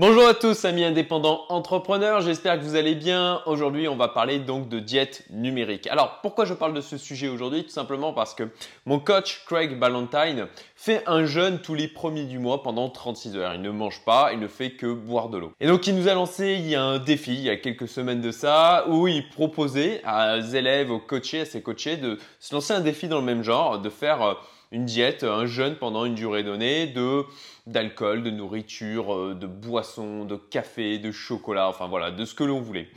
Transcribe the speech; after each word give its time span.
Bonjour 0.00 0.26
à 0.26 0.32
tous 0.32 0.64
amis 0.64 0.82
indépendants 0.82 1.44
entrepreneurs, 1.50 2.22
j'espère 2.22 2.58
que 2.58 2.64
vous 2.64 2.74
allez 2.74 2.94
bien. 2.94 3.42
Aujourd'hui 3.44 3.86
on 3.86 3.96
va 3.96 4.08
parler 4.08 4.38
donc 4.38 4.66
de 4.70 4.78
diète 4.78 5.24
numérique. 5.28 5.86
Alors 5.88 6.20
pourquoi 6.22 6.46
je 6.46 6.54
parle 6.54 6.72
de 6.72 6.80
ce 6.80 6.96
sujet 6.96 7.28
aujourd'hui? 7.28 7.64
Tout 7.64 7.70
simplement 7.70 8.14
parce 8.14 8.34
que 8.34 8.44
mon 8.86 8.98
coach 8.98 9.44
Craig 9.44 9.78
Ballantyne 9.78 10.46
fait 10.74 11.02
un 11.06 11.26
jeûne 11.26 11.58
tous 11.58 11.74
les 11.74 11.86
premiers 11.86 12.24
du 12.24 12.38
mois 12.38 12.62
pendant 12.62 12.88
36 12.88 13.36
heures. 13.36 13.52
Il 13.54 13.60
ne 13.60 13.68
mange 13.68 14.02
pas, 14.06 14.30
il 14.32 14.38
ne 14.38 14.48
fait 14.48 14.70
que 14.70 14.90
boire 14.90 15.28
de 15.28 15.36
l'eau. 15.36 15.52
Et 15.60 15.66
donc 15.66 15.86
il 15.86 15.94
nous 15.94 16.08
a 16.08 16.14
lancé 16.14 16.54
il 16.58 16.66
y 16.66 16.76
a 16.76 16.82
un 16.82 16.98
défi, 16.98 17.34
il 17.34 17.42
y 17.42 17.50
a 17.50 17.58
quelques 17.58 17.86
semaines 17.86 18.22
de 18.22 18.30
ça, 18.30 18.86
où 18.88 19.06
il 19.06 19.28
proposait 19.28 20.00
à 20.06 20.40
ses 20.40 20.56
élèves, 20.56 20.90
aux 20.90 20.98
coachés, 20.98 21.42
à 21.42 21.44
ses 21.44 21.60
coachés 21.60 21.98
de 21.98 22.18
se 22.38 22.54
lancer 22.54 22.72
un 22.72 22.80
défi 22.80 23.06
dans 23.06 23.18
le 23.18 23.26
même 23.26 23.42
genre, 23.42 23.78
de 23.78 23.90
faire 23.90 24.22
euh, 24.22 24.32
une 24.72 24.84
diète, 24.84 25.24
un 25.24 25.46
jeûne 25.46 25.76
pendant 25.76 26.04
une 26.04 26.14
durée 26.14 26.42
donnée 26.42 26.86
de 26.86 27.24
d'alcool, 27.66 28.22
de 28.22 28.30
nourriture, 28.30 29.14
euh, 29.14 29.34
de 29.34 29.46
boissons, 29.46 30.24
de 30.24 30.36
café, 30.36 30.98
de 30.98 31.12
chocolat, 31.12 31.68
enfin 31.68 31.88
voilà, 31.88 32.10
de 32.10 32.24
ce 32.24 32.34
que 32.34 32.44
l'on 32.44 32.60
voulait. 32.60 32.88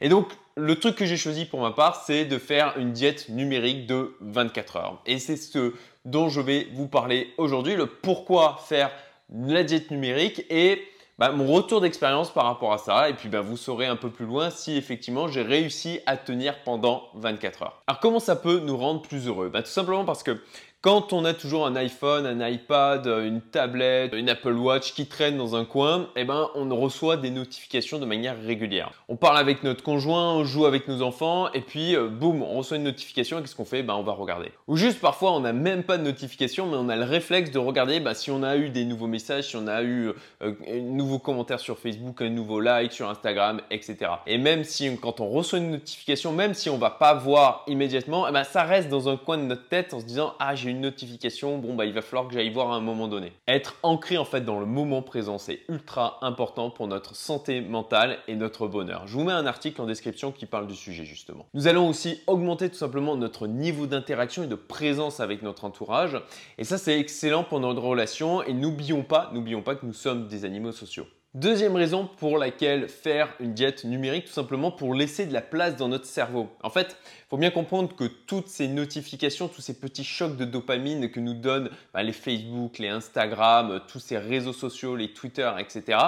Et 0.00 0.08
donc 0.08 0.28
le 0.56 0.76
truc 0.76 0.96
que 0.96 1.06
j'ai 1.06 1.16
choisi 1.16 1.44
pour 1.44 1.60
ma 1.60 1.70
part, 1.70 2.02
c'est 2.04 2.24
de 2.24 2.38
faire 2.38 2.74
une 2.76 2.92
diète 2.92 3.28
numérique 3.28 3.86
de 3.86 4.16
24 4.20 4.76
heures. 4.76 5.02
Et 5.06 5.18
c'est 5.18 5.36
ce 5.36 5.72
dont 6.04 6.28
je 6.28 6.40
vais 6.40 6.68
vous 6.74 6.88
parler 6.88 7.32
aujourd'hui, 7.38 7.74
le 7.74 7.86
pourquoi 7.86 8.58
faire 8.66 8.90
la 9.34 9.64
diète 9.64 9.90
numérique 9.90 10.44
et 10.50 10.82
bah, 11.18 11.30
mon 11.30 11.46
retour 11.46 11.80
d'expérience 11.80 12.30
par 12.30 12.44
rapport 12.44 12.72
à 12.72 12.78
ça. 12.78 13.08
Et 13.08 13.14
puis 13.14 13.28
bah, 13.28 13.40
vous 13.40 13.56
saurez 13.56 13.86
un 13.86 13.96
peu 13.96 14.10
plus 14.10 14.26
loin 14.26 14.50
si 14.50 14.76
effectivement 14.76 15.28
j'ai 15.28 15.42
réussi 15.42 16.00
à 16.06 16.16
tenir 16.16 16.62
pendant 16.64 17.04
24 17.14 17.62
heures. 17.62 17.82
Alors 17.86 18.00
comment 18.00 18.20
ça 18.20 18.36
peut 18.36 18.60
nous 18.60 18.76
rendre 18.76 19.02
plus 19.02 19.28
heureux? 19.28 19.48
Bah, 19.48 19.62
Tout 19.62 19.70
simplement 19.70 20.04
parce 20.04 20.22
que 20.22 20.42
quand 20.82 21.12
on 21.12 21.24
a 21.24 21.32
toujours 21.32 21.64
un 21.64 21.76
iPhone, 21.76 22.26
un 22.26 22.44
iPad, 22.44 23.06
une 23.06 23.40
tablette, 23.40 24.14
une 24.14 24.28
Apple 24.28 24.54
Watch 24.54 24.94
qui 24.94 25.06
traîne 25.06 25.36
dans 25.36 25.54
un 25.54 25.64
coin, 25.64 26.08
eh 26.16 26.24
ben, 26.24 26.50
on 26.56 26.68
reçoit 26.74 27.16
des 27.16 27.30
notifications 27.30 28.00
de 28.00 28.04
manière 28.04 28.36
régulière. 28.36 28.90
On 29.08 29.14
parle 29.14 29.38
avec 29.38 29.62
notre 29.62 29.84
conjoint, 29.84 30.34
on 30.34 30.42
joue 30.42 30.66
avec 30.66 30.88
nos 30.88 31.02
enfants, 31.02 31.52
et 31.52 31.60
puis 31.60 31.94
euh, 31.94 32.08
boum, 32.08 32.42
on 32.42 32.58
reçoit 32.58 32.78
une 32.78 32.82
notification, 32.82 33.40
qu'est-ce 33.40 33.54
qu'on 33.54 33.64
fait? 33.64 33.84
Ben, 33.84 33.94
On 33.94 34.02
va 34.02 34.10
regarder. 34.12 34.50
Ou 34.66 34.76
juste 34.76 35.00
parfois, 35.00 35.30
on 35.32 35.40
n'a 35.40 35.52
même 35.52 35.84
pas 35.84 35.98
de 35.98 36.02
notification, 36.02 36.66
mais 36.66 36.76
on 36.76 36.88
a 36.88 36.96
le 36.96 37.04
réflexe 37.04 37.52
de 37.52 37.60
regarder 37.60 38.00
ben, 38.00 38.12
si 38.12 38.32
on 38.32 38.42
a 38.42 38.56
eu 38.56 38.70
des 38.70 38.84
nouveaux 38.84 39.06
messages, 39.06 39.50
si 39.50 39.56
on 39.56 39.68
a 39.68 39.84
eu 39.84 40.08
euh, 40.42 40.54
un 40.68 40.80
nouveau 40.80 41.20
commentaire 41.20 41.60
sur 41.60 41.78
Facebook, 41.78 42.20
un 42.22 42.30
nouveau 42.30 42.58
like 42.58 42.90
sur 42.90 43.08
Instagram, 43.08 43.60
etc. 43.70 44.10
Et 44.26 44.36
même 44.36 44.64
si 44.64 44.96
quand 45.00 45.20
on 45.20 45.30
reçoit 45.30 45.60
une 45.60 45.70
notification, 45.70 46.32
même 46.32 46.54
si 46.54 46.70
on 46.70 46.78
va 46.78 46.90
pas 46.90 47.14
voir 47.14 47.64
immédiatement, 47.68 48.26
eh 48.28 48.32
ben, 48.32 48.42
ça 48.42 48.64
reste 48.64 48.88
dans 48.88 49.08
un 49.08 49.16
coin 49.16 49.38
de 49.38 49.44
notre 49.44 49.68
tête 49.68 49.94
en 49.94 50.00
se 50.00 50.06
disant 50.06 50.34
Ah, 50.40 50.56
j'ai 50.56 50.71
une 50.72 50.80
notification, 50.80 51.58
bon 51.58 51.74
bah 51.74 51.84
il 51.84 51.92
va 51.92 52.02
falloir 52.02 52.26
que 52.26 52.34
j'aille 52.34 52.50
voir 52.50 52.72
à 52.72 52.76
un 52.76 52.80
moment 52.80 53.08
donné. 53.08 53.32
Être 53.46 53.76
ancré 53.82 54.18
en 54.18 54.24
fait 54.24 54.40
dans 54.40 54.58
le 54.58 54.66
moment 54.66 55.02
présent, 55.02 55.38
c'est 55.38 55.60
ultra 55.68 56.18
important 56.22 56.70
pour 56.70 56.88
notre 56.88 57.14
santé 57.14 57.60
mentale 57.60 58.18
et 58.26 58.34
notre 58.34 58.66
bonheur. 58.66 59.06
Je 59.06 59.12
vous 59.12 59.24
mets 59.24 59.32
un 59.32 59.46
article 59.46 59.80
en 59.80 59.86
description 59.86 60.32
qui 60.32 60.46
parle 60.46 60.66
du 60.66 60.74
sujet 60.74 61.04
justement. 61.04 61.46
Nous 61.54 61.68
allons 61.68 61.88
aussi 61.88 62.20
augmenter 62.26 62.68
tout 62.68 62.76
simplement 62.76 63.16
notre 63.16 63.46
niveau 63.46 63.86
d'interaction 63.86 64.42
et 64.42 64.48
de 64.48 64.54
présence 64.54 65.20
avec 65.20 65.42
notre 65.42 65.64
entourage. 65.64 66.18
Et 66.58 66.64
ça 66.64 66.78
c'est 66.78 66.98
excellent 66.98 67.44
pour 67.44 67.60
notre 67.60 67.82
relation 67.82 68.42
et 68.42 68.52
n'oublions 68.52 69.02
pas, 69.02 69.30
n'oublions 69.32 69.62
pas 69.62 69.76
que 69.76 69.86
nous 69.86 69.92
sommes 69.92 70.26
des 70.26 70.44
animaux 70.44 70.72
sociaux. 70.72 71.06
Deuxième 71.34 71.76
raison 71.76 72.06
pour 72.18 72.36
laquelle 72.36 72.90
faire 72.90 73.32
une 73.40 73.54
diète 73.54 73.84
numérique, 73.84 74.26
tout 74.26 74.32
simplement 74.32 74.70
pour 74.70 74.94
laisser 74.94 75.24
de 75.24 75.32
la 75.32 75.40
place 75.40 75.76
dans 75.76 75.88
notre 75.88 76.04
cerveau. 76.04 76.50
En 76.62 76.68
fait, 76.68 76.98
il 77.04 77.28
faut 77.30 77.38
bien 77.38 77.50
comprendre 77.50 77.96
que 77.96 78.04
toutes 78.04 78.48
ces 78.48 78.68
notifications, 78.68 79.48
tous 79.48 79.62
ces 79.62 79.80
petits 79.80 80.04
chocs 80.04 80.36
de 80.36 80.44
dopamine 80.44 81.10
que 81.10 81.20
nous 81.20 81.32
donnent 81.32 81.70
bah, 81.94 82.02
les 82.02 82.12
Facebook, 82.12 82.78
les 82.78 82.90
Instagram, 82.90 83.80
tous 83.88 83.98
ces 83.98 84.18
réseaux 84.18 84.52
sociaux, 84.52 84.94
les 84.94 85.14
Twitter, 85.14 85.50
etc., 85.58 85.98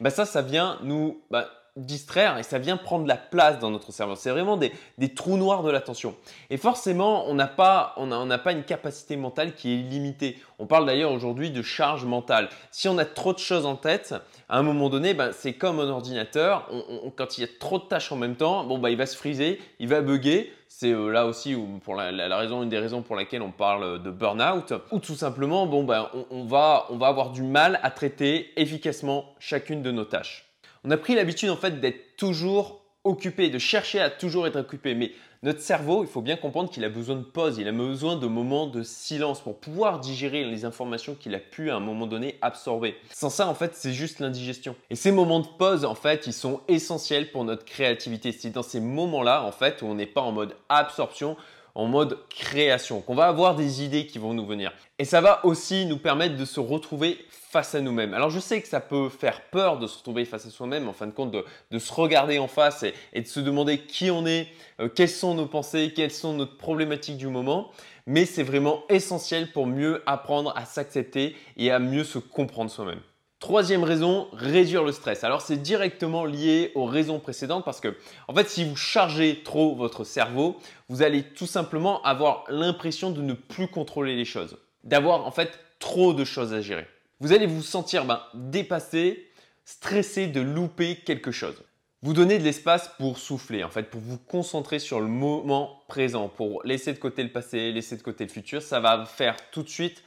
bah, 0.00 0.08
ça, 0.08 0.24
ça 0.24 0.40
vient 0.40 0.78
nous 0.82 1.20
bah, 1.30 1.50
distraire 1.76 2.38
et 2.38 2.42
ça 2.42 2.58
vient 2.58 2.76
prendre 2.76 3.06
la 3.06 3.16
place 3.16 3.58
dans 3.58 3.70
notre 3.70 3.92
cerveau. 3.92 4.14
C'est 4.16 4.30
vraiment 4.30 4.56
des, 4.56 4.72
trous 5.14 5.36
noirs 5.36 5.62
de 5.62 5.70
l'attention. 5.70 6.14
Et 6.50 6.56
forcément, 6.56 7.28
on 7.28 7.34
n'a 7.34 7.46
pas, 7.46 7.94
on 7.96 8.08
pas 8.38 8.52
une 8.52 8.64
capacité 8.64 9.16
mentale 9.16 9.54
qui 9.54 9.74
est 9.74 9.82
limitée. 9.82 10.38
On 10.58 10.66
parle 10.66 10.86
d'ailleurs 10.86 11.12
aujourd'hui 11.12 11.50
de 11.50 11.62
charge 11.62 12.04
mentale. 12.04 12.48
Si 12.70 12.88
on 12.88 12.98
a 12.98 13.04
trop 13.04 13.32
de 13.32 13.38
choses 13.38 13.66
en 13.66 13.76
tête, 13.76 14.14
à 14.48 14.58
un 14.58 14.62
moment 14.62 14.88
donné, 14.88 15.14
ben, 15.14 15.30
c'est 15.32 15.52
comme 15.52 15.80
un 15.80 15.88
ordinateur. 15.88 16.68
quand 17.16 17.38
il 17.38 17.42
y 17.42 17.44
a 17.44 17.48
trop 17.58 17.78
de 17.78 17.84
tâches 17.84 18.12
en 18.12 18.16
même 18.16 18.36
temps, 18.36 18.64
bon, 18.64 18.78
ben, 18.78 18.88
il 18.90 18.96
va 18.96 19.06
se 19.06 19.16
friser, 19.16 19.60
il 19.78 19.88
va 19.88 20.00
bugger. 20.00 20.52
C'est 20.68 20.92
euh, 20.92 21.10
là 21.10 21.26
aussi 21.26 21.56
pour 21.82 21.94
la, 21.94 22.36
raison, 22.36 22.62
une 22.62 22.68
des 22.68 22.78
raisons 22.78 23.02
pour 23.02 23.16
laquelle 23.16 23.42
on 23.42 23.50
parle 23.50 24.02
de 24.02 24.10
burn-out. 24.10 24.72
Ou 24.92 24.98
tout 24.98 25.14
simplement, 25.14 25.66
bon, 25.66 25.84
ben, 25.84 26.08
on, 26.30 26.44
va, 26.44 26.86
on 26.90 26.96
va 26.96 27.08
avoir 27.08 27.30
du 27.30 27.42
mal 27.42 27.80
à 27.82 27.90
traiter 27.90 28.50
efficacement 28.56 29.24
chacune 29.38 29.82
de 29.82 29.90
nos 29.90 30.04
tâches. 30.04 30.49
On 30.84 30.90
a 30.90 30.96
pris 30.96 31.14
l'habitude 31.14 31.50
en 31.50 31.56
fait 31.56 31.80
d'être 31.80 32.16
toujours 32.16 32.80
occupé, 33.04 33.50
de 33.50 33.58
chercher 33.58 34.00
à 34.00 34.10
toujours 34.10 34.46
être 34.46 34.56
occupé. 34.56 34.94
Mais 34.94 35.12
notre 35.42 35.60
cerveau, 35.60 36.04
il 36.04 36.08
faut 36.08 36.20
bien 36.20 36.36
comprendre 36.36 36.70
qu'il 36.70 36.84
a 36.84 36.88
besoin 36.88 37.16
de 37.16 37.22
pause, 37.22 37.58
il 37.58 37.66
a 37.66 37.72
besoin 37.72 38.16
de 38.16 38.26
moments 38.26 38.66
de 38.66 38.82
silence 38.82 39.40
pour 39.40 39.58
pouvoir 39.58 40.00
digérer 40.00 40.44
les 40.44 40.64
informations 40.64 41.14
qu'il 41.14 41.34
a 41.34 41.38
pu 41.38 41.70
à 41.70 41.76
un 41.76 41.80
moment 41.80 42.06
donné 42.06 42.36
absorber. 42.42 42.94
Sans 43.10 43.30
ça, 43.30 43.48
en 43.48 43.54
fait, 43.54 43.74
c'est 43.74 43.92
juste 43.92 44.20
l'indigestion. 44.20 44.76
Et 44.90 44.96
ces 44.96 45.12
moments 45.12 45.40
de 45.40 45.46
pause, 45.46 45.84
en 45.84 45.94
fait, 45.94 46.26
ils 46.26 46.34
sont 46.34 46.60
essentiels 46.68 47.30
pour 47.30 47.44
notre 47.44 47.64
créativité. 47.64 48.32
C'est 48.32 48.50
dans 48.50 48.62
ces 48.62 48.80
moments-là, 48.80 49.42
en 49.42 49.52
fait, 49.52 49.80
où 49.80 49.86
on 49.86 49.94
n'est 49.94 50.06
pas 50.06 50.20
en 50.20 50.32
mode 50.32 50.54
absorption, 50.68 51.36
en 51.74 51.86
mode 51.86 52.18
création, 52.28 53.00
qu'on 53.00 53.14
va 53.14 53.26
avoir 53.26 53.54
des 53.54 53.82
idées 53.82 54.06
qui 54.06 54.18
vont 54.18 54.34
nous 54.34 54.46
venir. 54.46 54.72
Et 54.98 55.04
ça 55.04 55.20
va 55.20 55.44
aussi 55.44 55.86
nous 55.86 55.98
permettre 55.98 56.36
de 56.36 56.44
se 56.44 56.60
retrouver 56.60 57.18
face 57.30 57.74
à 57.74 57.80
nous-mêmes. 57.80 58.14
Alors 58.14 58.30
je 58.30 58.38
sais 58.38 58.60
que 58.62 58.68
ça 58.68 58.80
peut 58.80 59.08
faire 59.08 59.40
peur 59.50 59.78
de 59.78 59.86
se 59.86 59.98
retrouver 59.98 60.24
face 60.24 60.46
à 60.46 60.50
soi-même, 60.50 60.88
en 60.88 60.92
fin 60.92 61.06
de 61.06 61.12
compte, 61.12 61.32
de, 61.32 61.78
se 61.78 61.92
regarder 61.92 62.38
en 62.38 62.46
face 62.46 62.84
et, 63.12 63.20
de 63.20 63.26
se 63.26 63.40
demander 63.40 63.78
qui 63.78 64.10
on 64.10 64.24
est, 64.24 64.46
euh, 64.80 64.88
quelles 64.88 65.08
sont 65.08 65.34
nos 65.34 65.46
pensées, 65.46 65.92
quelles 65.94 66.12
sont 66.12 66.32
nos 66.32 66.46
problématiques 66.46 67.16
du 67.16 67.26
moment, 67.26 67.70
mais 68.06 68.24
c'est 68.24 68.42
vraiment 68.44 68.84
essentiel 68.88 69.50
pour 69.52 69.66
mieux 69.66 70.02
apprendre 70.06 70.52
à 70.56 70.64
s'accepter 70.64 71.36
et 71.56 71.70
à 71.70 71.78
mieux 71.78 72.04
se 72.04 72.18
comprendre 72.18 72.70
soi-même. 72.70 73.00
Troisième 73.40 73.84
raison, 73.84 74.28
réduire 74.34 74.84
le 74.84 74.92
stress. 74.92 75.24
Alors 75.24 75.40
c'est 75.40 75.56
directement 75.56 76.26
lié 76.26 76.72
aux 76.74 76.84
raisons 76.84 77.18
précédentes 77.18 77.64
parce 77.64 77.80
que 77.80 77.96
en 78.28 78.34
fait 78.34 78.50
si 78.50 78.64
vous 78.64 78.76
chargez 78.76 79.42
trop 79.42 79.74
votre 79.74 80.04
cerveau, 80.04 80.58
vous 80.90 81.00
allez 81.00 81.22
tout 81.22 81.46
simplement 81.46 82.02
avoir 82.02 82.44
l'impression 82.48 83.10
de 83.10 83.22
ne 83.22 83.32
plus 83.32 83.66
contrôler 83.66 84.14
les 84.14 84.26
choses, 84.26 84.58
d'avoir 84.84 85.26
en 85.26 85.30
fait 85.30 85.58
trop 85.78 86.12
de 86.12 86.22
choses 86.22 86.52
à 86.52 86.60
gérer. 86.60 86.86
Vous 87.20 87.32
allez 87.32 87.46
vous 87.46 87.62
sentir 87.62 88.04
ben, 88.04 88.20
dépassé, 88.34 89.30
stressé 89.64 90.26
de 90.26 90.42
louper 90.42 90.96
quelque 90.96 91.32
chose. 91.32 91.62
Vous 92.02 92.12
donnez 92.12 92.38
de 92.38 92.44
l'espace 92.44 92.90
pour 92.98 93.18
souffler, 93.18 93.64
en 93.64 93.68
fait, 93.68 93.84
pour 93.84 94.00
vous 94.00 94.16
concentrer 94.16 94.78
sur 94.78 95.00
le 95.00 95.06
moment 95.06 95.82
présent, 95.86 96.28
pour 96.28 96.62
laisser 96.64 96.94
de 96.94 96.98
côté 96.98 97.22
le 97.22 97.30
passé, 97.30 97.72
laisser 97.72 97.96
de 97.96 98.02
côté 98.02 98.24
le 98.24 98.30
futur. 98.30 98.62
Ça 98.62 98.80
va 98.80 99.04
faire 99.04 99.36
tout 99.50 99.62
de 99.62 99.68
suite 99.68 100.02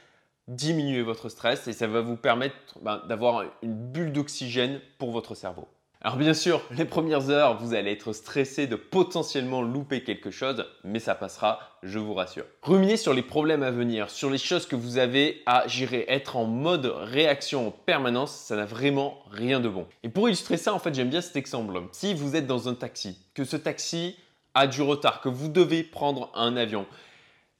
diminuer 0.48 1.02
votre 1.02 1.28
stress 1.28 1.66
et 1.68 1.72
ça 1.72 1.86
va 1.86 2.00
vous 2.00 2.16
permettre 2.16 2.56
ben, 2.82 3.02
d'avoir 3.08 3.44
une 3.62 3.74
bulle 3.74 4.12
d'oxygène 4.12 4.80
pour 4.98 5.10
votre 5.10 5.34
cerveau. 5.34 5.68
Alors 6.04 6.18
bien 6.18 6.34
sûr, 6.34 6.60
les 6.70 6.84
premières 6.84 7.30
heures, 7.30 7.56
vous 7.56 7.72
allez 7.72 7.92
être 7.92 8.12
stressé 8.12 8.66
de 8.66 8.76
potentiellement 8.76 9.62
louper 9.62 10.04
quelque 10.04 10.30
chose, 10.30 10.66
mais 10.84 10.98
ça 10.98 11.14
passera, 11.14 11.60
je 11.82 11.98
vous 11.98 12.12
rassure. 12.12 12.44
Ruminez 12.62 12.98
sur 12.98 13.14
les 13.14 13.22
problèmes 13.22 13.62
à 13.62 13.70
venir, 13.70 14.10
sur 14.10 14.28
les 14.28 14.36
choses 14.36 14.66
que 14.66 14.76
vous 14.76 14.98
avez 14.98 15.42
à 15.46 15.66
gérer. 15.66 16.04
Être 16.08 16.36
en 16.36 16.44
mode 16.44 16.84
réaction 16.84 17.68
en 17.68 17.70
permanence, 17.70 18.32
ça 18.32 18.54
n'a 18.54 18.66
vraiment 18.66 19.18
rien 19.30 19.60
de 19.60 19.70
bon. 19.70 19.86
Et 20.02 20.10
pour 20.10 20.28
illustrer 20.28 20.58
ça, 20.58 20.74
en 20.74 20.78
fait, 20.78 20.94
j'aime 20.94 21.08
bien 21.08 21.22
cet 21.22 21.36
exemple. 21.36 21.80
Si 21.92 22.12
vous 22.12 22.36
êtes 22.36 22.46
dans 22.46 22.68
un 22.68 22.74
taxi, 22.74 23.18
que 23.32 23.44
ce 23.44 23.56
taxi 23.56 24.16
a 24.52 24.66
du 24.66 24.82
retard, 24.82 25.22
que 25.22 25.30
vous 25.30 25.48
devez 25.48 25.82
prendre 25.82 26.30
un 26.34 26.54
avion, 26.58 26.84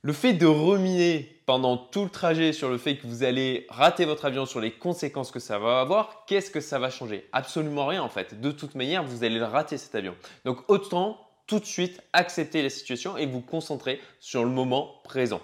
le 0.04 0.12
fait 0.12 0.34
de 0.34 0.44
ruminer 0.44 1.40
pendant 1.46 1.78
tout 1.78 2.04
le 2.04 2.10
trajet 2.10 2.52
sur 2.52 2.68
le 2.68 2.76
fait 2.76 2.98
que 2.98 3.06
vous 3.06 3.24
allez 3.24 3.66
rater 3.70 4.04
votre 4.04 4.26
avion, 4.26 4.44
sur 4.44 4.60
les 4.60 4.70
conséquences 4.70 5.30
que 5.30 5.40
ça 5.40 5.58
va 5.58 5.80
avoir, 5.80 6.26
qu'est-ce 6.26 6.50
que 6.50 6.60
ça 6.60 6.78
va 6.78 6.90
changer? 6.90 7.26
Absolument 7.32 7.86
rien 7.86 8.02
en 8.02 8.10
fait. 8.10 8.38
De 8.38 8.50
toute 8.50 8.74
manière, 8.74 9.02
vous 9.02 9.24
allez 9.24 9.42
rater 9.42 9.78
cet 9.78 9.94
avion. 9.94 10.14
Donc 10.44 10.58
autant 10.68 11.18
tout 11.46 11.58
de 11.58 11.64
suite 11.64 12.02
accepter 12.12 12.60
la 12.60 12.68
situation 12.68 13.16
et 13.16 13.24
vous 13.24 13.40
concentrer 13.40 13.98
sur 14.20 14.44
le 14.44 14.50
moment 14.50 14.96
présent. 15.04 15.40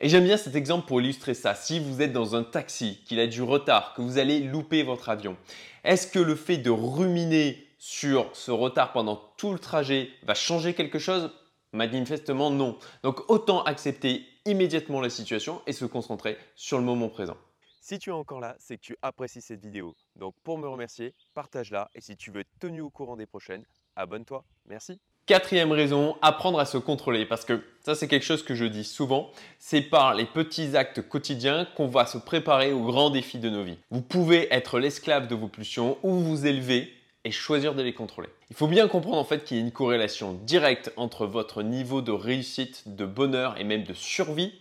Et 0.00 0.08
j'aime 0.08 0.24
bien 0.24 0.38
cet 0.38 0.56
exemple 0.56 0.86
pour 0.86 1.02
illustrer 1.02 1.34
ça. 1.34 1.54
Si 1.54 1.78
vous 1.78 2.00
êtes 2.00 2.14
dans 2.14 2.34
un 2.34 2.44
taxi, 2.44 3.02
qu'il 3.04 3.20
a 3.20 3.26
du 3.26 3.42
retard, 3.42 3.92
que 3.92 4.00
vous 4.00 4.16
allez 4.16 4.40
louper 4.40 4.84
votre 4.84 5.10
avion, 5.10 5.36
est-ce 5.84 6.06
que 6.06 6.18
le 6.18 6.34
fait 6.34 6.56
de 6.56 6.70
ruminer 6.70 7.66
sur 7.78 8.30
ce 8.32 8.52
retard 8.52 8.92
pendant 8.92 9.20
tout 9.36 9.52
le 9.52 9.58
trajet 9.58 10.08
va 10.22 10.32
changer 10.32 10.72
quelque 10.72 10.98
chose? 10.98 11.30
Manifestement 11.72 12.50
non. 12.50 12.78
Donc 13.02 13.28
autant 13.28 13.62
accepter 13.62 14.24
immédiatement 14.46 15.00
la 15.00 15.10
situation 15.10 15.60
et 15.66 15.72
se 15.72 15.84
concentrer 15.84 16.38
sur 16.54 16.78
le 16.78 16.84
moment 16.84 17.08
présent. 17.08 17.36
Si 17.80 17.98
tu 17.98 18.10
es 18.10 18.12
encore 18.12 18.40
là, 18.40 18.54
c'est 18.58 18.76
que 18.76 18.82
tu 18.82 18.96
apprécies 19.02 19.40
cette 19.40 19.62
vidéo. 19.62 19.94
Donc 20.16 20.34
pour 20.44 20.58
me 20.58 20.68
remercier, 20.68 21.14
partage-la 21.34 21.90
et 21.94 22.00
si 22.00 22.16
tu 22.16 22.30
veux 22.30 22.40
être 22.40 22.58
tenu 22.60 22.80
au 22.80 22.90
courant 22.90 23.16
des 23.16 23.26
prochaines, 23.26 23.64
abonne-toi. 23.96 24.44
Merci. 24.66 25.00
Quatrième 25.24 25.72
raison, 25.72 26.16
apprendre 26.22 26.58
à 26.58 26.64
se 26.64 26.78
contrôler 26.78 27.26
parce 27.26 27.44
que 27.44 27.62
ça 27.80 27.94
c'est 27.94 28.08
quelque 28.08 28.24
chose 28.24 28.42
que 28.42 28.54
je 28.54 28.64
dis 28.64 28.84
souvent, 28.84 29.30
c'est 29.58 29.82
par 29.82 30.14
les 30.14 30.24
petits 30.24 30.74
actes 30.74 31.06
quotidiens 31.06 31.66
qu'on 31.76 31.86
va 31.86 32.06
se 32.06 32.16
préparer 32.16 32.72
aux 32.72 32.84
grands 32.84 33.10
défis 33.10 33.38
de 33.38 33.50
nos 33.50 33.62
vies. 33.62 33.78
Vous 33.90 34.00
pouvez 34.00 34.52
être 34.52 34.78
l'esclave 34.78 35.28
de 35.28 35.34
vos 35.34 35.48
pulsions 35.48 35.98
ou 36.02 36.12
vous 36.12 36.46
élever 36.46 36.92
choisir 37.30 37.74
de 37.74 37.82
les 37.82 37.92
contrôler. 37.92 38.28
Il 38.50 38.56
faut 38.56 38.66
bien 38.66 38.88
comprendre 38.88 39.18
en 39.18 39.24
fait 39.24 39.44
qu'il 39.44 39.56
y 39.56 39.60
a 39.60 39.62
une 39.62 39.72
corrélation 39.72 40.32
directe 40.32 40.92
entre 40.96 41.26
votre 41.26 41.62
niveau 41.62 42.02
de 42.02 42.12
réussite, 42.12 42.82
de 42.86 43.06
bonheur 43.06 43.58
et 43.58 43.64
même 43.64 43.84
de 43.84 43.94
survie 43.94 44.52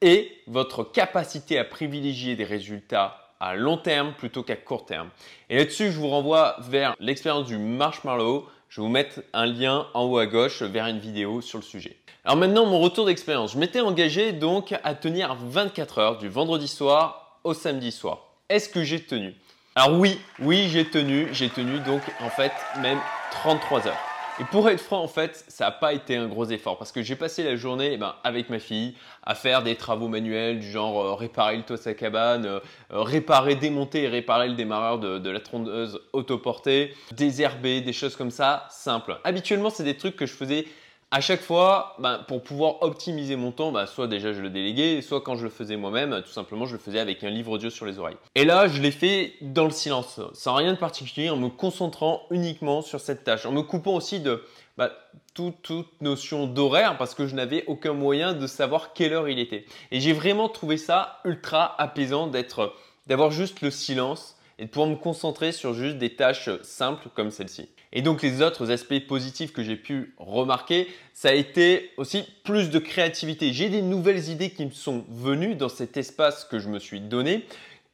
et 0.00 0.30
votre 0.46 0.84
capacité 0.84 1.58
à 1.58 1.64
privilégier 1.64 2.36
des 2.36 2.44
résultats 2.44 3.32
à 3.40 3.54
long 3.54 3.76
terme 3.76 4.14
plutôt 4.16 4.42
qu'à 4.42 4.56
court 4.56 4.86
terme. 4.86 5.10
Et 5.50 5.56
là-dessus, 5.56 5.90
je 5.90 5.98
vous 5.98 6.08
renvoie 6.08 6.56
vers 6.60 6.94
l'expérience 6.98 7.46
du 7.46 7.58
marshmallow 7.58 8.46
je 8.74 8.80
vais 8.80 8.88
vous 8.88 8.92
mettre 8.92 9.22
un 9.32 9.46
lien 9.46 9.86
en 9.94 10.02
haut 10.02 10.18
à 10.18 10.26
gauche 10.26 10.62
vers 10.62 10.88
une 10.88 10.98
vidéo 10.98 11.40
sur 11.40 11.58
le 11.58 11.62
sujet. 11.62 11.96
Alors 12.24 12.36
maintenant, 12.36 12.66
mon 12.66 12.80
retour 12.80 13.06
d'expérience. 13.06 13.52
Je 13.52 13.58
m'étais 13.58 13.78
engagé 13.78 14.32
donc 14.32 14.74
à 14.82 14.94
tenir 14.96 15.36
24 15.36 15.98
heures 15.98 16.18
du 16.18 16.28
vendredi 16.28 16.66
soir 16.66 17.38
au 17.44 17.54
samedi 17.54 17.92
soir. 17.92 18.34
Est-ce 18.48 18.68
que 18.68 18.82
j'ai 18.82 18.98
tenu? 18.98 19.36
Alors 19.76 19.98
oui, 19.98 20.20
oui, 20.38 20.68
j'ai 20.68 20.84
tenu. 20.84 21.26
J'ai 21.32 21.48
tenu 21.48 21.80
donc 21.80 22.02
en 22.20 22.30
fait 22.30 22.52
même 22.80 23.00
33 23.32 23.88
heures. 23.88 23.98
Et 24.40 24.44
pour 24.44 24.70
être 24.70 24.80
franc, 24.80 25.02
en 25.02 25.08
fait, 25.08 25.44
ça 25.48 25.64
n'a 25.64 25.70
pas 25.72 25.92
été 25.92 26.16
un 26.16 26.28
gros 26.28 26.44
effort 26.44 26.78
parce 26.78 26.92
que 26.92 27.02
j'ai 27.02 27.16
passé 27.16 27.42
la 27.42 27.56
journée 27.56 27.90
eh 27.94 27.96
ben, 27.96 28.14
avec 28.22 28.50
ma 28.50 28.60
fille 28.60 28.94
à 29.24 29.34
faire 29.34 29.64
des 29.64 29.74
travaux 29.74 30.06
manuels 30.06 30.60
du 30.60 30.70
genre 30.70 31.02
euh, 31.02 31.14
réparer 31.14 31.56
le 31.56 31.64
toit 31.64 31.76
de 31.76 31.82
sa 31.82 31.92
cabane, 31.94 32.46
euh, 32.46 32.60
euh, 32.92 33.02
réparer, 33.02 33.56
démonter 33.56 34.04
et 34.04 34.08
réparer 34.08 34.48
le 34.48 34.54
démarreur 34.54 35.00
de, 35.00 35.28
la 35.28 35.40
trondeuse 35.40 36.00
autoportée, 36.12 36.94
désherber, 37.10 37.80
des 37.80 37.92
choses 37.92 38.14
comme 38.14 38.30
ça, 38.30 38.68
simples. 38.70 39.18
Habituellement, 39.24 39.70
c'est 39.70 39.84
des 39.84 39.96
trucs 39.96 40.14
que 40.14 40.26
je 40.26 40.34
faisais 40.34 40.66
à 41.14 41.20
chaque 41.20 41.42
fois, 41.42 41.94
ben, 42.00 42.24
pour 42.26 42.42
pouvoir 42.42 42.82
optimiser 42.82 43.36
mon 43.36 43.52
temps, 43.52 43.70
ben, 43.70 43.86
soit 43.86 44.08
déjà 44.08 44.32
je 44.32 44.40
le 44.40 44.50
déléguais, 44.50 45.00
soit 45.00 45.20
quand 45.20 45.36
je 45.36 45.44
le 45.44 45.48
faisais 45.48 45.76
moi-même, 45.76 46.20
tout 46.26 46.32
simplement 46.32 46.66
je 46.66 46.72
le 46.72 46.80
faisais 46.80 46.98
avec 46.98 47.22
un 47.22 47.30
livre 47.30 47.52
audio 47.52 47.70
sur 47.70 47.86
les 47.86 48.00
oreilles. 48.00 48.16
Et 48.34 48.44
là, 48.44 48.66
je 48.66 48.82
l'ai 48.82 48.90
fait 48.90 49.34
dans 49.40 49.62
le 49.62 49.70
silence, 49.70 50.20
sans 50.32 50.56
rien 50.56 50.72
de 50.72 50.78
particulier, 50.78 51.30
en 51.30 51.36
me 51.36 51.50
concentrant 51.50 52.22
uniquement 52.32 52.82
sur 52.82 52.98
cette 52.98 53.22
tâche, 53.22 53.46
en 53.46 53.52
me 53.52 53.62
coupant 53.62 53.94
aussi 53.94 54.18
de 54.18 54.42
ben, 54.76 54.90
toute, 55.34 56.00
notion 56.00 56.48
d'horaire 56.48 56.98
parce 56.98 57.14
que 57.14 57.28
je 57.28 57.36
n'avais 57.36 57.62
aucun 57.68 57.92
moyen 57.92 58.32
de 58.32 58.48
savoir 58.48 58.92
quelle 58.92 59.12
heure 59.12 59.28
il 59.28 59.38
était. 59.38 59.66
Et 59.92 60.00
j'ai 60.00 60.12
vraiment 60.12 60.48
trouvé 60.48 60.78
ça 60.78 61.20
ultra 61.24 61.80
apaisant 61.80 62.28
d'avoir 63.06 63.30
juste 63.30 63.60
le 63.60 63.70
silence 63.70 64.36
et 64.58 64.64
de 64.64 64.68
pouvoir 64.68 64.90
me 64.90 64.96
concentrer 64.96 65.52
sur 65.52 65.74
juste 65.74 65.98
des 65.98 66.16
tâches 66.16 66.50
simples 66.62 67.08
comme 67.14 67.30
celle-ci. 67.30 67.68
Et 67.94 68.02
donc 68.02 68.22
les 68.22 68.42
autres 68.42 68.70
aspects 68.70 68.98
positifs 69.06 69.52
que 69.52 69.62
j'ai 69.62 69.76
pu 69.76 70.14
remarquer, 70.18 70.88
ça 71.12 71.28
a 71.28 71.32
été 71.32 71.92
aussi 71.96 72.24
plus 72.42 72.68
de 72.70 72.78
créativité. 72.78 73.52
J'ai 73.52 73.70
des 73.70 73.82
nouvelles 73.82 74.28
idées 74.28 74.50
qui 74.50 74.66
me 74.66 74.72
sont 74.72 75.04
venues 75.08 75.54
dans 75.54 75.68
cet 75.68 75.96
espace 75.96 76.44
que 76.44 76.58
je 76.58 76.68
me 76.68 76.78
suis 76.78 77.00
donné 77.00 77.46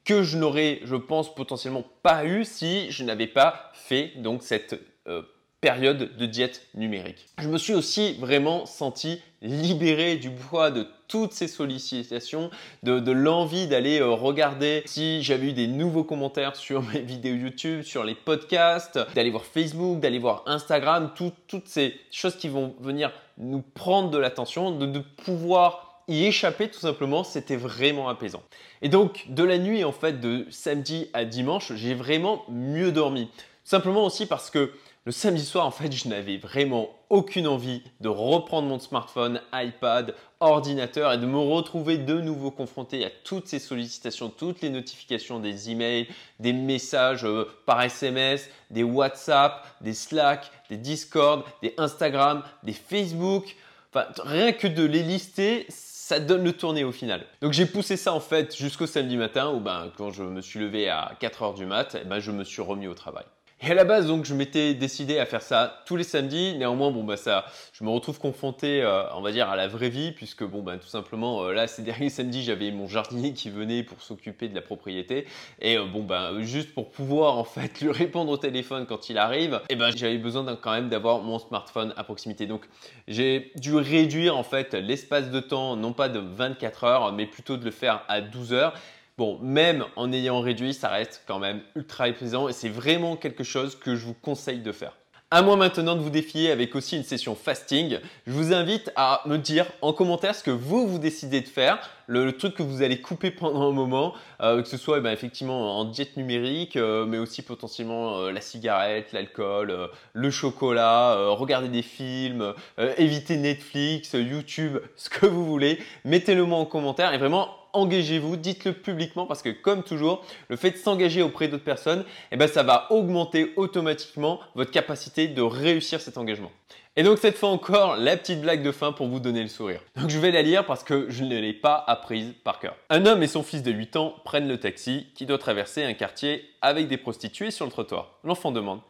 que 0.04 0.22
je 0.22 0.38
n'aurais, 0.38 0.80
je 0.84 0.96
pense, 0.96 1.34
potentiellement 1.34 1.84
pas 2.02 2.24
eu 2.24 2.44
si 2.44 2.90
je 2.90 3.04
n'avais 3.04 3.26
pas 3.26 3.70
fait 3.74 4.12
donc 4.16 4.42
cette 4.42 4.80
euh, 5.06 5.22
période 5.60 6.16
de 6.16 6.26
diète 6.26 6.66
numérique. 6.74 7.26
Je 7.38 7.48
me 7.48 7.58
suis 7.58 7.74
aussi 7.74 8.14
vraiment 8.14 8.66
senti 8.66 9.20
libéré 9.42 10.16
du 10.16 10.30
poids 10.30 10.70
de 10.70 10.86
toutes 11.08 11.32
ces 11.32 11.48
sollicitations, 11.48 12.50
de, 12.82 13.10
l'envie 13.10 13.66
d'aller 13.66 14.00
euh, 14.00 14.10
regarder 14.10 14.82
si 14.86 15.22
j'avais 15.22 15.48
eu 15.48 15.52
des 15.52 15.66
nouveaux 15.66 16.04
commentaires 16.04 16.56
sur 16.56 16.82
mes 16.82 17.00
vidéos 17.00 17.34
YouTube, 17.34 17.82
sur 17.82 18.04
les 18.04 18.14
podcasts, 18.14 18.98
d'aller 19.14 19.30
voir 19.30 19.44
Facebook, 19.44 20.00
d'aller 20.00 20.18
voir 20.18 20.44
Instagram, 20.46 21.12
toutes 21.16 21.66
ces 21.66 21.98
choses 22.10 22.36
qui 22.36 22.48
vont 22.48 22.74
venir 22.80 23.12
nous 23.38 23.62
prendre 23.62 24.10
de 24.10 24.18
l'attention, 24.18 24.70
de, 24.70 24.86
de 24.86 25.00
pouvoir 25.00 26.02
y 26.08 26.26
échapper 26.26 26.68
tout 26.68 26.80
simplement, 26.80 27.24
c'était 27.24 27.56
vraiment 27.56 28.08
apaisant. 28.08 28.42
Et 28.82 28.88
donc 28.88 29.26
de 29.28 29.44
la 29.44 29.58
nuit 29.58 29.84
en 29.84 29.92
fait 29.92 30.20
de 30.20 30.46
samedi 30.50 31.08
à 31.12 31.24
dimanche, 31.24 31.72
j'ai 31.74 31.94
vraiment 31.94 32.44
mieux 32.48 32.92
dormi. 32.92 33.30
Simplement 33.64 34.04
aussi 34.04 34.26
parce 34.26 34.50
que 34.50 34.72
le 35.06 35.12
samedi 35.12 35.44
soir, 35.44 35.64
en 35.64 35.70
fait, 35.70 35.90
je 35.90 36.08
n'avais 36.08 36.36
vraiment 36.36 36.90
aucune 37.08 37.46
envie 37.46 37.82
de 38.00 38.08
reprendre 38.08 38.68
mon 38.68 38.78
smartphone, 38.78 39.40
iPad, 39.50 40.14
ordinateur 40.40 41.12
et 41.12 41.18
de 41.18 41.24
me 41.24 41.38
retrouver 41.38 41.96
de 41.96 42.20
nouveau 42.20 42.50
confronté 42.50 43.04
à 43.06 43.10
toutes 43.24 43.48
ces 43.48 43.58
sollicitations, 43.58 44.28
toutes 44.28 44.60
les 44.60 44.68
notifications 44.68 45.38
des 45.38 45.70
emails, 45.70 46.06
des 46.38 46.52
messages 46.52 47.24
euh, 47.24 47.48
par 47.64 47.80
SMS, 47.82 48.50
des 48.70 48.82
WhatsApp, 48.82 49.66
des 49.80 49.94
Slack, 49.94 50.50
des 50.68 50.76
Discord, 50.76 51.44
des 51.62 51.72
Instagram, 51.78 52.42
des 52.62 52.74
Facebook. 52.74 53.56
Enfin, 53.92 54.06
rien 54.22 54.52
que 54.52 54.66
de 54.66 54.84
les 54.84 55.02
lister, 55.02 55.64
ça 55.70 56.20
donne 56.20 56.44
le 56.44 56.52
tourné 56.52 56.84
au 56.84 56.92
final. 56.92 57.24
Donc 57.40 57.54
j'ai 57.54 57.66
poussé 57.66 57.96
ça 57.96 58.12
en 58.12 58.20
fait 58.20 58.54
jusqu'au 58.54 58.86
samedi 58.86 59.16
matin 59.16 59.50
où 59.50 59.60
ben, 59.60 59.90
quand 59.96 60.10
je 60.10 60.24
me 60.24 60.42
suis 60.42 60.60
levé 60.60 60.90
à 60.90 61.16
4 61.20 61.42
heures 61.42 61.54
du 61.54 61.64
mat, 61.64 61.96
eh 61.98 62.04
ben, 62.04 62.20
je 62.20 62.32
me 62.32 62.44
suis 62.44 62.60
remis 62.60 62.86
au 62.86 62.94
travail. 62.94 63.24
Et 63.62 63.70
à 63.72 63.74
la 63.74 63.84
base, 63.84 64.06
donc, 64.06 64.24
je 64.24 64.32
m'étais 64.32 64.72
décidé 64.72 65.18
à 65.18 65.26
faire 65.26 65.42
ça 65.42 65.82
tous 65.84 65.94
les 65.94 66.04
samedis. 66.04 66.54
Néanmoins, 66.56 66.90
bon, 66.90 67.04
bah, 67.04 67.18
ça, 67.18 67.44
je 67.74 67.84
me 67.84 67.90
retrouve 67.90 68.18
confronté, 68.18 68.82
euh, 68.82 69.02
on 69.14 69.20
va 69.20 69.32
dire, 69.32 69.50
à 69.50 69.56
la 69.56 69.68
vraie 69.68 69.90
vie, 69.90 70.12
puisque, 70.12 70.44
bon, 70.44 70.62
bah, 70.62 70.78
tout 70.78 70.88
simplement, 70.88 71.44
euh, 71.44 71.52
là, 71.52 71.66
ces 71.66 71.82
derniers 71.90 72.08
samedis, 72.08 72.42
j'avais 72.42 72.70
mon 72.70 72.86
jardinier 72.86 73.34
qui 73.34 73.50
venait 73.50 73.82
pour 73.82 74.00
s'occuper 74.00 74.48
de 74.48 74.54
la 74.54 74.62
propriété. 74.62 75.26
Et, 75.60 75.76
euh, 75.76 75.84
bon, 75.84 76.02
bah, 76.02 76.32
juste 76.40 76.72
pour 76.72 76.90
pouvoir, 76.90 77.36
en 77.36 77.44
fait, 77.44 77.80
lui 77.82 77.90
répondre 77.92 78.32
au 78.32 78.38
téléphone 78.38 78.86
quand 78.86 79.10
il 79.10 79.18
arrive, 79.18 79.60
et 79.68 79.76
ben, 79.76 79.94
j'avais 79.94 80.16
besoin 80.16 80.56
quand 80.56 80.72
même 80.72 80.88
d'avoir 80.88 81.20
mon 81.20 81.38
smartphone 81.38 81.92
à 81.98 82.04
proximité. 82.04 82.46
Donc, 82.46 82.64
j'ai 83.08 83.52
dû 83.56 83.74
réduire, 83.76 84.38
en 84.38 84.42
fait, 84.42 84.72
l'espace 84.72 85.30
de 85.30 85.40
temps, 85.40 85.76
non 85.76 85.92
pas 85.92 86.08
de 86.08 86.18
24 86.18 86.84
heures, 86.84 87.12
mais 87.12 87.26
plutôt 87.26 87.58
de 87.58 87.64
le 87.66 87.70
faire 87.72 88.04
à 88.08 88.22
12 88.22 88.54
heures. 88.54 88.72
Bon, 89.20 89.38
même 89.42 89.84
en 89.96 90.14
ayant 90.14 90.40
réduit, 90.40 90.72
ça 90.72 90.88
reste 90.88 91.24
quand 91.26 91.38
même 91.38 91.60
ultra 91.76 92.08
épuisant 92.08 92.48
et 92.48 92.54
c'est 92.54 92.70
vraiment 92.70 93.16
quelque 93.16 93.44
chose 93.44 93.76
que 93.76 93.94
je 93.94 94.06
vous 94.06 94.14
conseille 94.14 94.60
de 94.60 94.72
faire. 94.72 94.94
À 95.30 95.42
moi 95.42 95.56
maintenant 95.56 95.94
de 95.94 96.00
vous 96.00 96.08
défier 96.08 96.50
avec 96.50 96.74
aussi 96.74 96.96
une 96.96 97.04
session 97.04 97.34
fasting. 97.34 97.98
Je 98.26 98.32
vous 98.32 98.54
invite 98.54 98.90
à 98.96 99.20
me 99.26 99.36
dire 99.36 99.66
en 99.82 99.92
commentaire 99.92 100.34
ce 100.34 100.42
que 100.42 100.50
vous 100.50 100.88
vous 100.88 100.98
décidez 100.98 101.42
de 101.42 101.48
faire, 101.48 101.86
le, 102.06 102.32
truc 102.32 102.54
que 102.54 102.62
vous 102.62 102.80
allez 102.80 103.02
couper 103.02 103.30
pendant 103.30 103.68
un 103.68 103.72
moment, 103.72 104.14
euh, 104.40 104.62
que 104.62 104.68
ce 104.68 104.78
soit 104.78 104.96
eh 104.96 105.00
ben, 105.02 105.12
effectivement 105.12 105.78
en 105.78 105.84
diète 105.84 106.16
numérique, 106.16 106.76
euh, 106.76 107.04
mais 107.04 107.18
aussi 107.18 107.42
potentiellement 107.42 108.20
euh, 108.20 108.32
la 108.32 108.40
cigarette, 108.40 109.12
l'alcool, 109.12 109.90
le 110.14 110.30
chocolat, 110.30 111.28
regarder 111.28 111.68
des 111.68 111.82
films, 111.82 112.54
éviter 112.96 113.36
Netflix, 113.36 114.14
YouTube, 114.14 114.78
ce 114.96 115.10
que 115.10 115.26
vous 115.26 115.44
voulez. 115.44 115.78
Mettez-le 116.06 116.46
moi 116.46 116.58
en 116.58 116.64
commentaire 116.64 117.12
et 117.12 117.18
vraiment 117.18 117.59
engagez-vous, 117.72 118.36
dites-le 118.36 118.72
publiquement 118.72 119.26
parce 119.26 119.42
que 119.42 119.50
comme 119.50 119.82
toujours, 119.82 120.24
le 120.48 120.56
fait 120.56 120.72
de 120.72 120.76
s'engager 120.76 121.22
auprès 121.22 121.48
d'autres 121.48 121.64
personnes, 121.64 122.04
eh 122.32 122.36
ben, 122.36 122.48
ça 122.48 122.62
va 122.62 122.86
augmenter 122.90 123.52
automatiquement 123.56 124.40
votre 124.54 124.70
capacité 124.70 125.28
de 125.28 125.42
réussir 125.42 126.00
cet 126.00 126.18
engagement. 126.18 126.50
Et 126.96 127.04
donc 127.04 127.18
cette 127.18 127.38
fois 127.38 127.50
encore, 127.50 127.96
la 127.96 128.16
petite 128.16 128.40
blague 128.40 128.62
de 128.62 128.72
fin 128.72 128.92
pour 128.92 129.06
vous 129.06 129.20
donner 129.20 129.42
le 129.42 129.48
sourire. 129.48 129.80
Donc 129.96 130.10
je 130.10 130.18
vais 130.18 130.32
la 130.32 130.42
lire 130.42 130.66
parce 130.66 130.82
que 130.82 131.06
je 131.08 131.22
ne 131.22 131.38
l'ai 131.38 131.52
pas 131.52 131.84
apprise 131.86 132.34
par 132.42 132.58
cœur. 132.58 132.74
Un 132.90 133.06
homme 133.06 133.22
et 133.22 133.28
son 133.28 133.44
fils 133.44 133.62
de 133.62 133.70
8 133.70 133.96
ans 133.96 134.14
prennent 134.24 134.48
le 134.48 134.58
taxi 134.58 135.06
qui 135.14 135.24
doit 135.24 135.38
traverser 135.38 135.84
un 135.84 135.94
quartier 135.94 136.44
avec 136.62 136.88
des 136.88 136.96
prostituées 136.96 137.52
sur 137.52 137.64
le 137.64 137.70
trottoir. 137.70 138.18
L'enfant 138.24 138.50
demande 138.50 138.80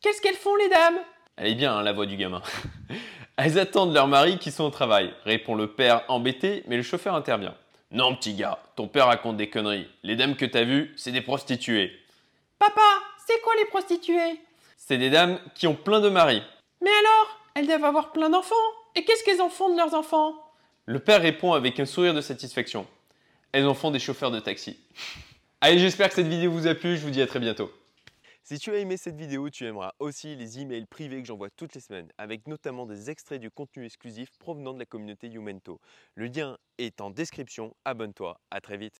Qu'est-ce 0.00 0.22
qu'elles 0.22 0.34
font 0.36 0.56
les 0.56 0.70
dames? 0.70 0.98
Elle 1.36 1.48
est 1.48 1.54
bien 1.54 1.76
hein, 1.76 1.82
la 1.82 1.92
voix 1.92 2.06
du 2.06 2.16
gamin. 2.16 2.42
Elles 3.36 3.58
attendent 3.58 3.94
leur 3.94 4.06
mari 4.06 4.38
qui 4.38 4.50
sont 4.50 4.64
au 4.64 4.70
travail, 4.70 5.12
répond 5.24 5.54
le 5.54 5.66
père 5.66 6.02
embêté, 6.08 6.62
mais 6.66 6.76
le 6.76 6.82
chauffeur 6.82 7.14
intervient. 7.14 7.54
Non, 7.92 8.14
petit 8.14 8.34
gars, 8.34 8.60
ton 8.76 8.86
père 8.86 9.06
raconte 9.06 9.36
des 9.36 9.50
conneries. 9.50 9.88
Les 10.04 10.14
dames 10.14 10.36
que 10.36 10.44
t'as 10.44 10.62
vues, 10.62 10.94
c'est 10.96 11.10
des 11.10 11.22
prostituées. 11.22 11.90
Papa, 12.60 12.80
c'est 13.26 13.40
quoi 13.42 13.52
les 13.58 13.64
prostituées? 13.64 14.40
C'est 14.76 14.96
des 14.96 15.10
dames 15.10 15.40
qui 15.56 15.66
ont 15.66 15.74
plein 15.74 16.00
de 16.00 16.08
maris. 16.08 16.42
Mais 16.80 16.90
alors 16.90 17.38
Elles 17.54 17.66
doivent 17.66 17.84
avoir 17.84 18.12
plein 18.12 18.30
d'enfants. 18.30 18.54
Et 18.94 19.04
qu'est-ce 19.04 19.24
qu'elles 19.24 19.40
en 19.40 19.48
font 19.48 19.70
de 19.72 19.76
leurs 19.76 19.94
enfants? 19.94 20.34
Le 20.86 21.00
père 21.00 21.20
répond 21.20 21.52
avec 21.52 21.80
un 21.80 21.84
sourire 21.84 22.14
de 22.14 22.20
satisfaction. 22.20 22.86
Elles 23.50 23.66
en 23.66 23.74
font 23.74 23.90
des 23.90 23.98
chauffeurs 23.98 24.30
de 24.30 24.38
taxi. 24.38 24.78
Allez, 25.60 25.80
j'espère 25.80 26.08
que 26.08 26.14
cette 26.14 26.28
vidéo 26.28 26.52
vous 26.52 26.68
a 26.68 26.74
plu. 26.74 26.96
Je 26.96 27.02
vous 27.02 27.10
dis 27.10 27.22
à 27.22 27.26
très 27.26 27.40
bientôt. 27.40 27.72
Si 28.42 28.58
tu 28.58 28.70
as 28.72 28.78
aimé 28.78 28.96
cette 28.96 29.16
vidéo, 29.16 29.48
tu 29.50 29.64
aimeras 29.66 29.92
aussi 29.98 30.34
les 30.34 30.58
emails 30.60 30.86
privés 30.86 31.20
que 31.22 31.28
j'envoie 31.28 31.50
toutes 31.50 31.74
les 31.74 31.80
semaines, 31.80 32.10
avec 32.18 32.46
notamment 32.48 32.86
des 32.86 33.08
extraits 33.10 33.40
du 33.40 33.50
contenu 33.50 33.84
exclusif 33.84 34.30
provenant 34.38 34.74
de 34.74 34.78
la 34.78 34.86
communauté 34.86 35.28
Youmento. 35.28 35.80
Le 36.14 36.26
lien 36.26 36.56
est 36.78 37.00
en 37.00 37.10
description, 37.10 37.76
abonne-toi, 37.84 38.40
à 38.50 38.60
très 38.60 38.76
vite 38.76 38.98